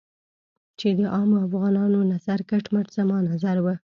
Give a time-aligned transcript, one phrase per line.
[0.79, 3.67] چې د عامو افغانانو نظر کټ مټ زما نظر و.